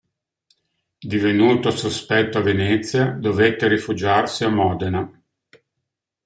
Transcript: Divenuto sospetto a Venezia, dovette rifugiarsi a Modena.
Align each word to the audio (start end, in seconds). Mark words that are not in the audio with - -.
Divenuto 1.03 1.69
sospetto 1.69 2.39
a 2.39 2.41
Venezia, 2.41 3.11
dovette 3.11 3.67
rifugiarsi 3.67 4.43
a 4.43 4.49
Modena. 4.49 5.07